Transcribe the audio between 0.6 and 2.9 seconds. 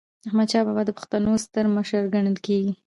بابا د پښتنو ستر مشر ګڼل کېږي.